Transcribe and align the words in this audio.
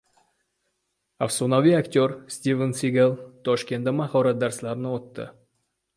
Afsonaviy 1.25 1.75
aktyor 1.81 2.15
Stiven 2.37 2.73
Sigal 2.79 3.13
Toshkentda 3.49 3.97
mahorat 4.01 4.41
darslarini 4.45 4.95
o‘tadi 4.97 5.29